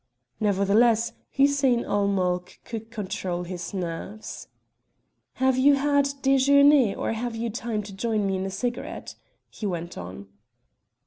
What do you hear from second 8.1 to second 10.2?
me in a cigarette?" he went